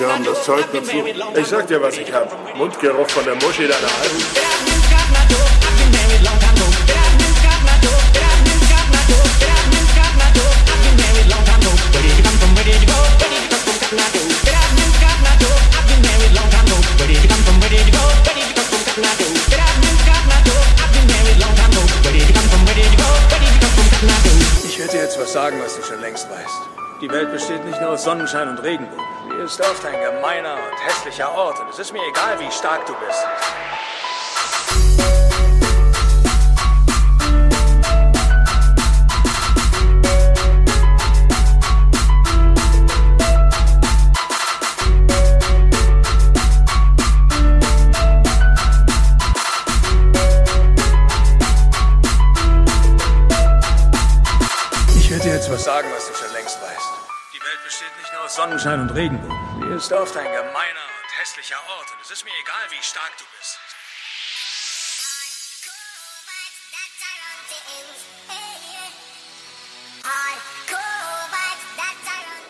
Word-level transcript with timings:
Sie 0.00 0.06
haben 0.06 0.24
das 0.24 0.44
Zeug 0.46 0.64
dazu. 0.72 1.04
Ich 1.36 1.46
sag 1.46 1.66
dir, 1.66 1.82
was 1.82 1.98
ich 1.98 2.10
hab. 2.10 2.56
Mundgeruch 2.56 3.06
von 3.10 3.22
der 3.22 3.34
Muschi 3.34 3.68
deiner 3.68 3.86
Ich 24.64 24.78
hätte 24.78 24.96
jetzt 24.96 25.20
was 25.20 25.30
sagen, 25.34 25.60
was 25.62 25.76
du 25.76 25.82
schon 25.82 26.00
längst 26.00 26.26
weißt. 26.30 26.69
Die 27.00 27.10
Welt 27.10 27.32
besteht 27.32 27.64
nicht 27.64 27.80
nur 27.80 27.92
aus 27.92 28.04
Sonnenschein 28.04 28.50
und 28.50 28.58
Regenbogen. 28.58 29.02
Sie 29.30 29.36
ist 29.42 29.60
oft 29.62 29.86
ein 29.86 29.98
gemeiner 30.00 30.52
und 30.52 30.86
hässlicher 30.86 31.34
Ort 31.34 31.58
und 31.58 31.70
es 31.70 31.78
ist 31.78 31.94
mir 31.94 32.02
egal, 32.10 32.38
wie 32.38 32.50
stark 32.52 32.84
du 32.84 32.92
bist. 32.92 33.26
Sonnenschein 58.60 58.80
und 58.80 58.94
Regenbogen. 58.94 59.64
Hier 59.64 59.76
ist 59.76 59.90
oft 59.90 60.14
ein 60.16 60.24
gemeiner 60.24 60.52
und 60.52 61.18
hässlicher 61.18 61.56
Ort 61.78 61.90
und 61.92 62.00
es 62.02 62.10
ist 62.10 62.24
mir 62.24 62.32
egal, 62.42 62.70
wie 62.70 62.82
stark 62.82 63.12
du 63.16 63.24
bist. 63.38 63.58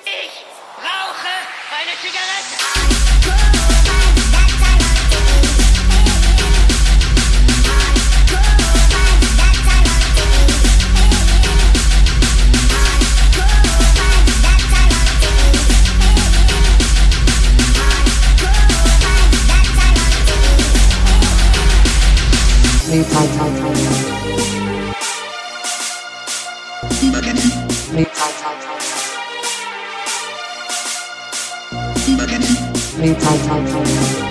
Ich 0.05 0.45
brauche 0.77 1.29
eine 1.79 1.95
Zigarette! 2.03 2.60
Metal. 33.01 34.30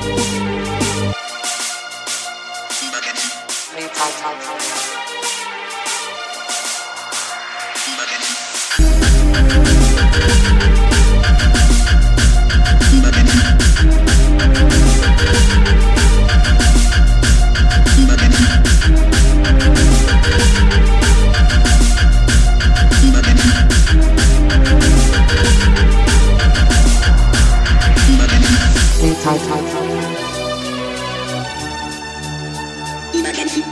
Emergency. 33.13 33.63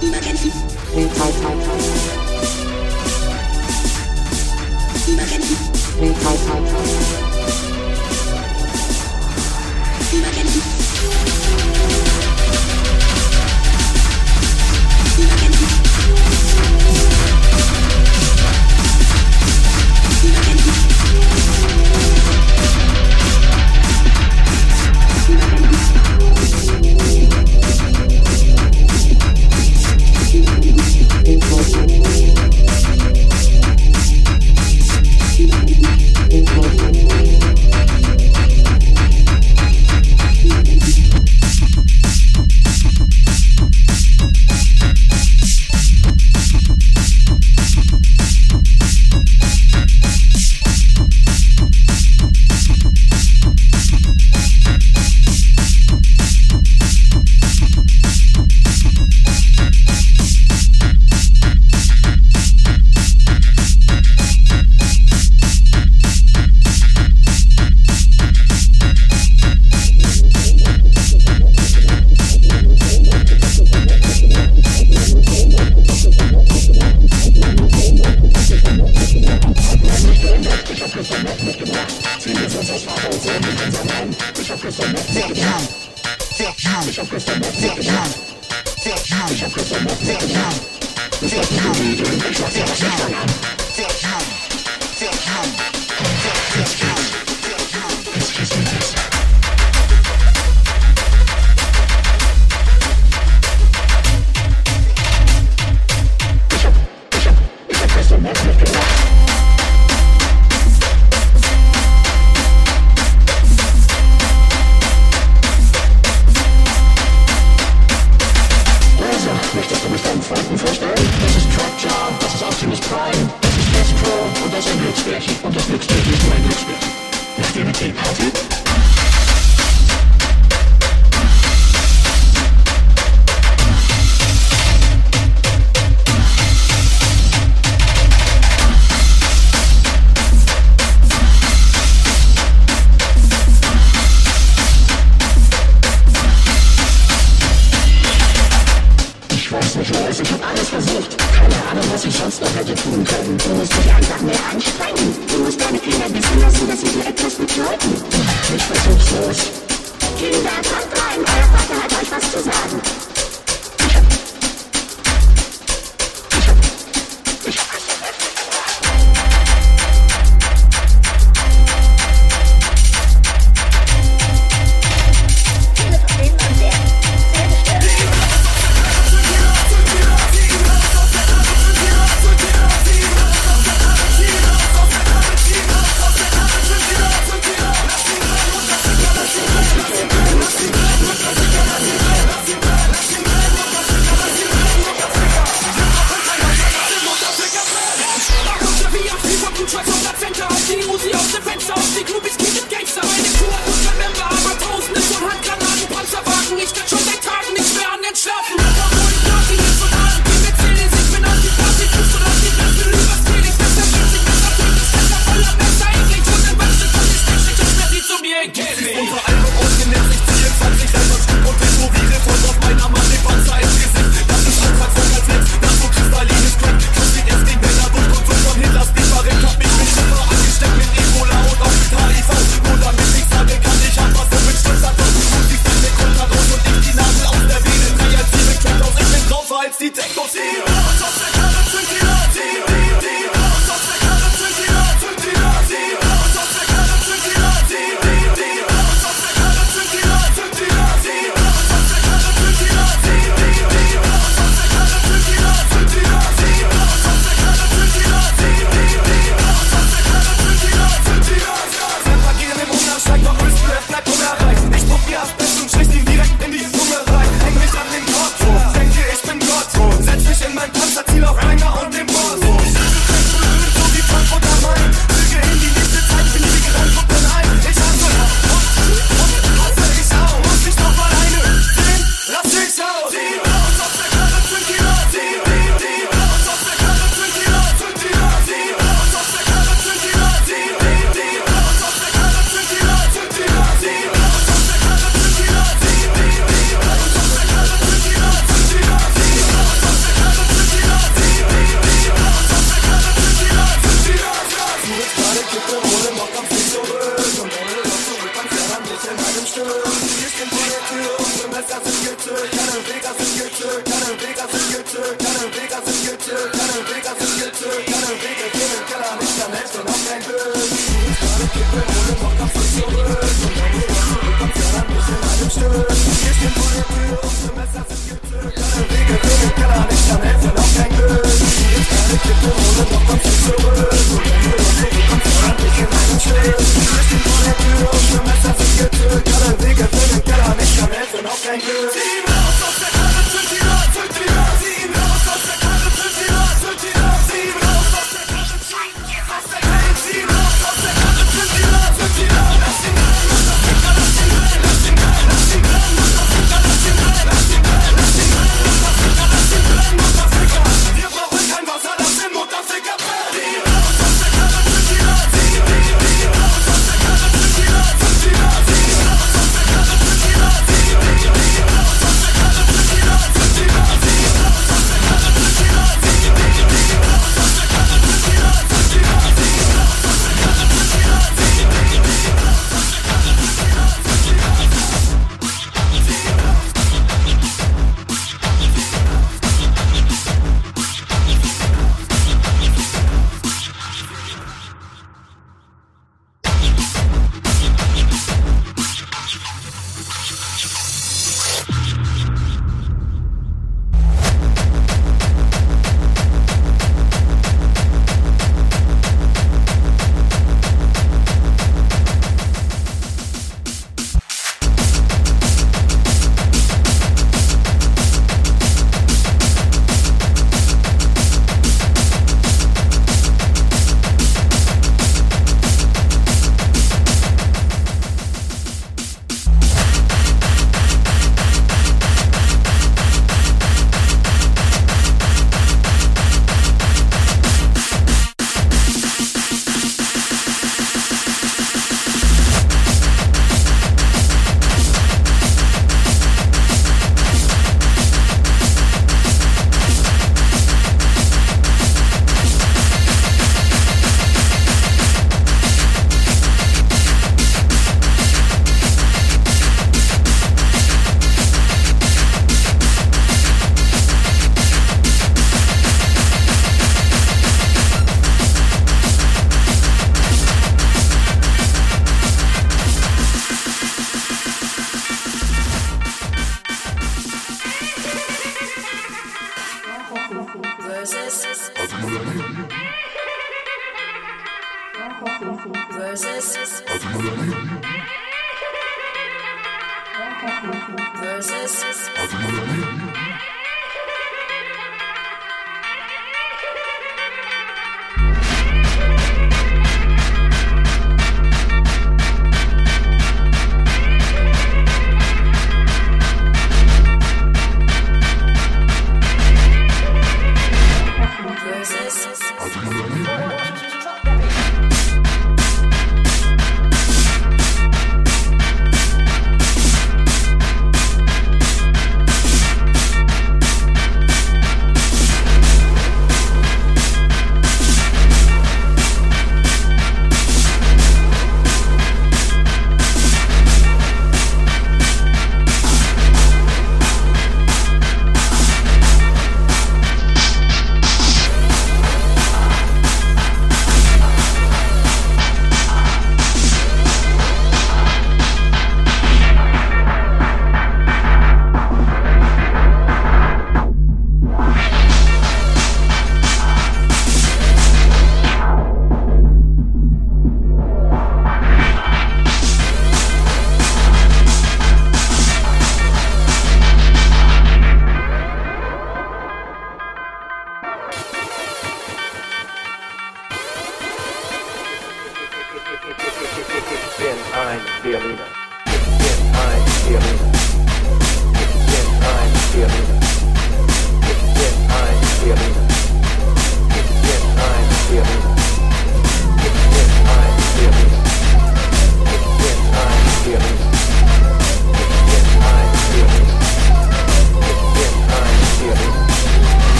Emergency. 0.00 0.50
Emergency. 5.08 5.56
Emergency. 10.12 10.71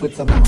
with 0.00 0.14
some. 0.16 0.45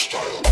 style. 0.00 0.49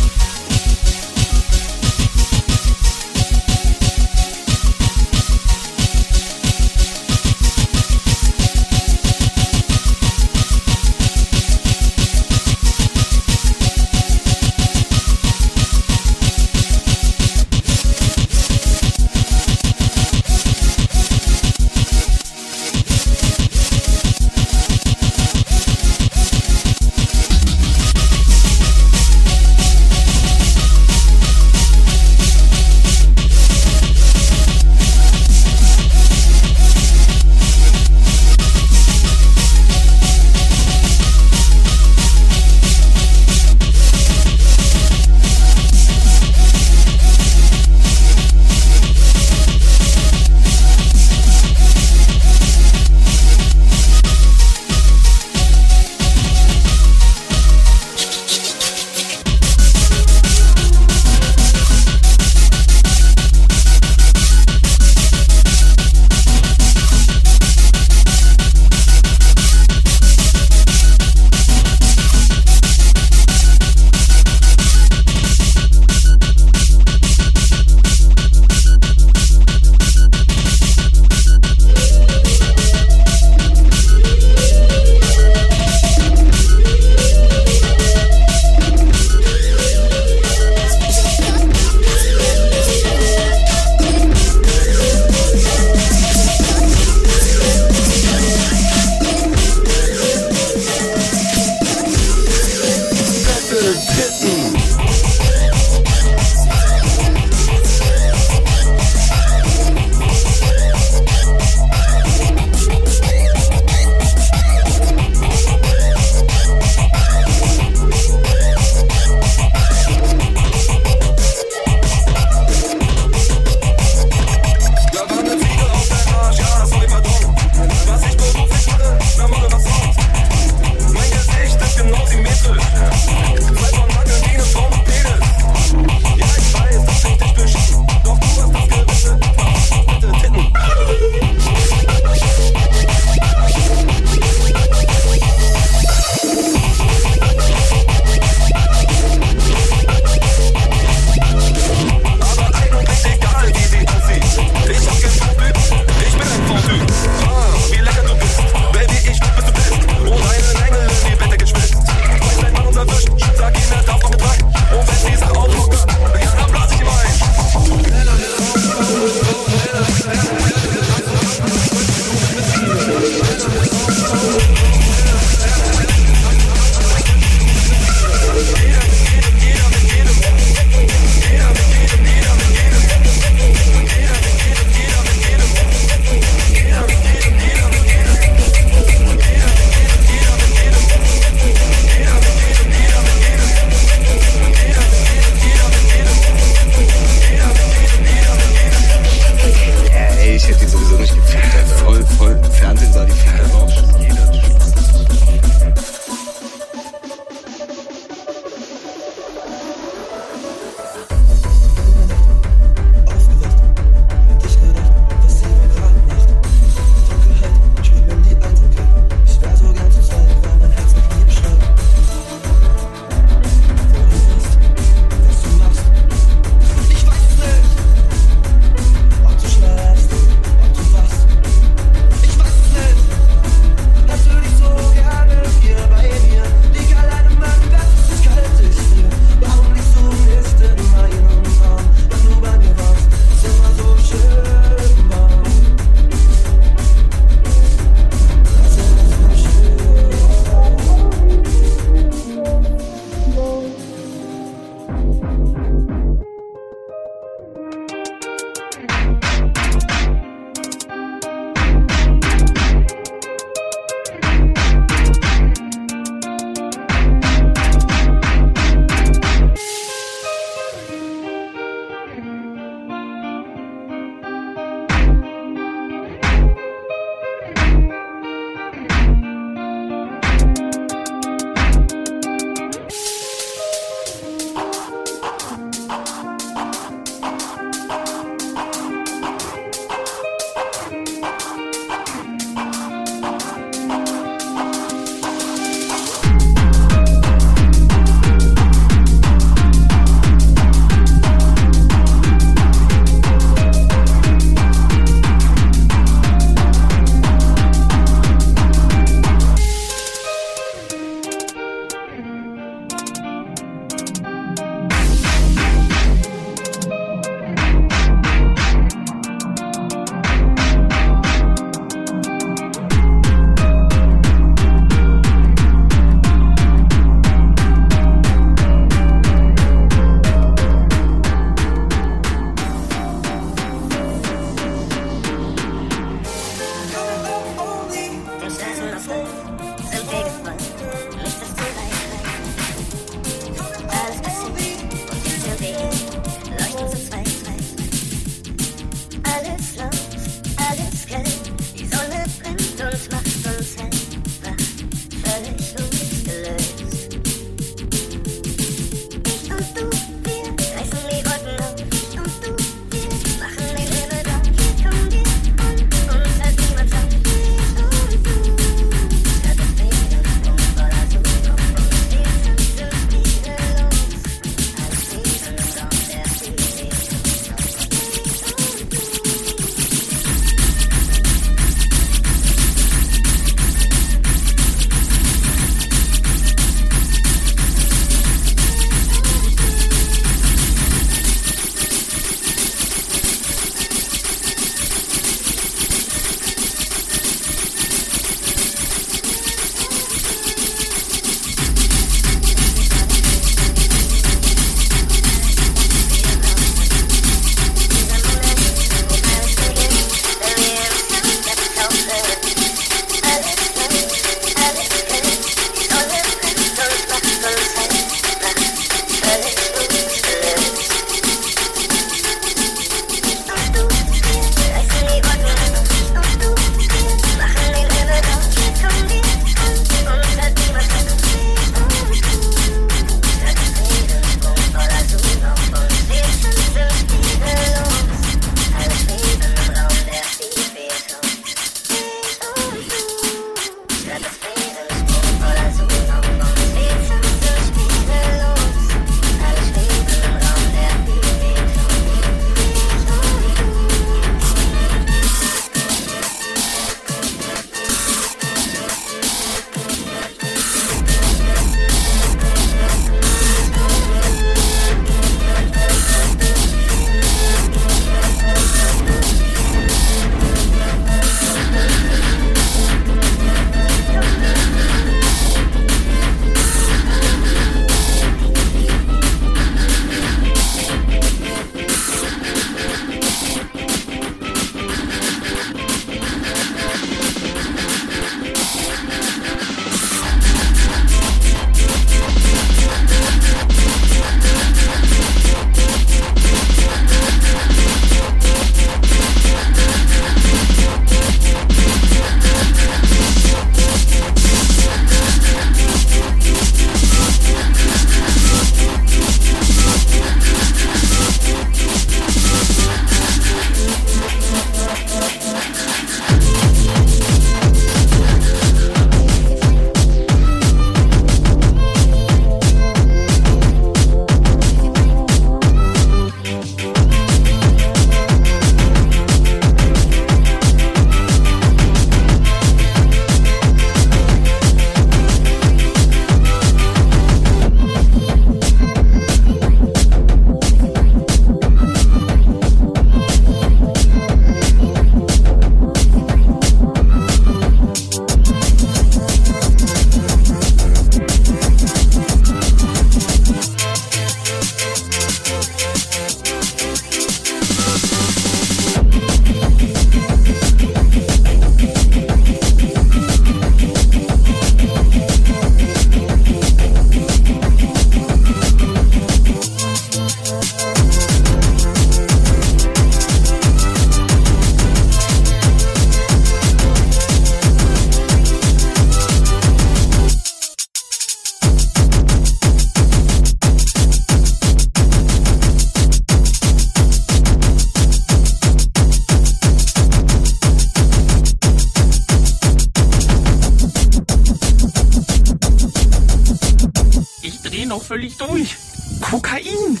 Durch. 598.40 598.76
Kokain. 599.20 600.00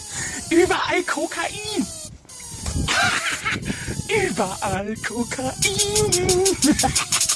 Überall 0.50 1.02
Kokain. 1.02 1.86
Überall 4.28 4.94
Kokain. 4.96 5.52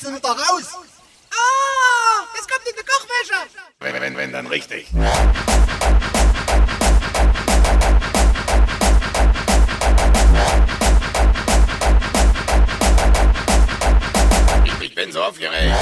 schmeißt 0.00 0.16
du 0.16 0.20
da 0.20 0.32
raus. 0.32 0.64
Ah, 1.30 1.34
oh, 1.34 2.26
das 2.34 2.46
kommt 2.48 2.66
in 2.66 2.74
die 2.76 2.84
Kochwäsche. 2.84 3.48
Wenn, 3.80 4.00
wenn, 4.00 4.16
wenn, 4.16 4.32
dann 4.32 4.46
richtig. 4.46 4.88
Ich 14.82 14.94
bin 14.94 15.12
so 15.12 15.22
aufgeregt. 15.22 15.74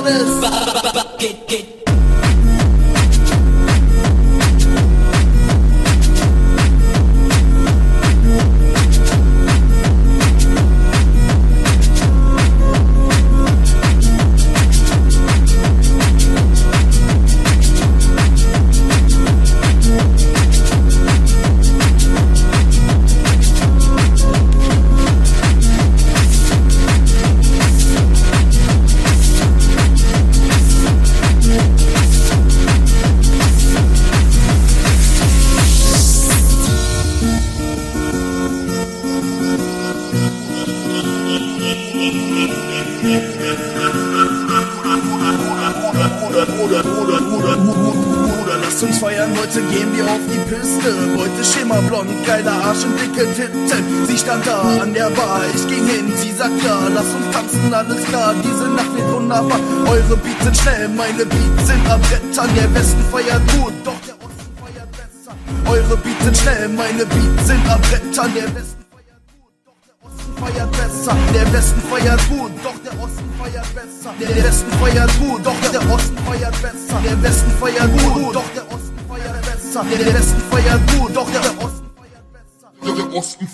others. 0.00 0.49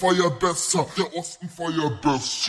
for 0.07 0.15
your 0.15 0.31
best, 0.31 0.73
you're 0.73 1.11
awesome 1.17 1.49
for 1.49 1.71
your 1.73 1.91
best. 1.91 2.49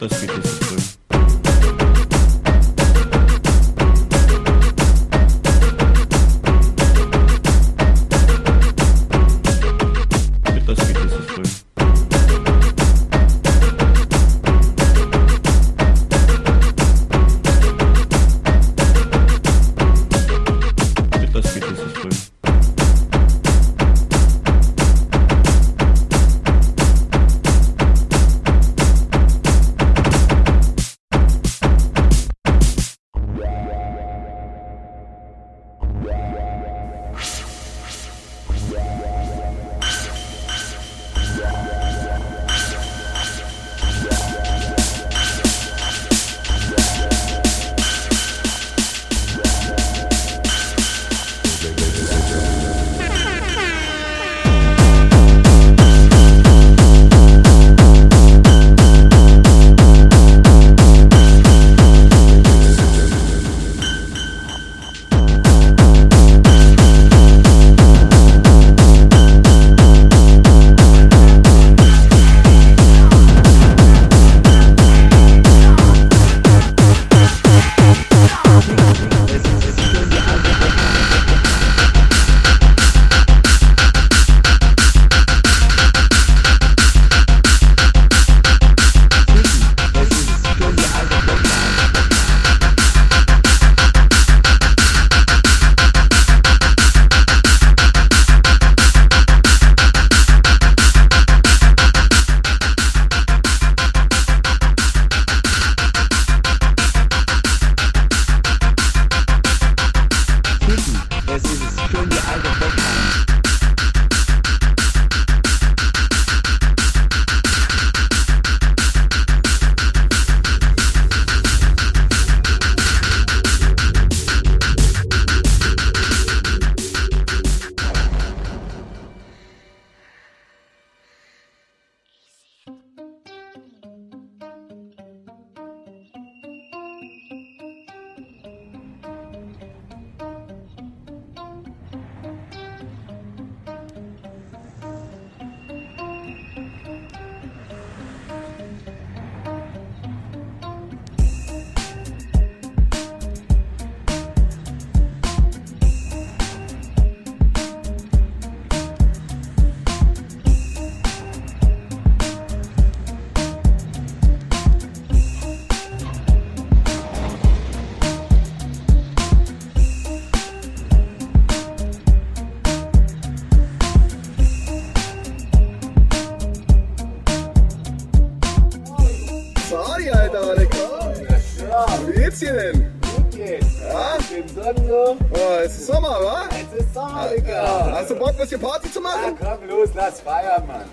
muitas 0.00 0.20
fitas. 0.20 0.67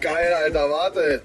Geil, 0.02 0.34
Alter, 0.46 0.70
warte. 0.70 1.22